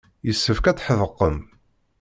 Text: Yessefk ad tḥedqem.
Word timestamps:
Yessefk 0.27 0.65
ad 0.67 0.77
tḥedqem. 0.77 1.37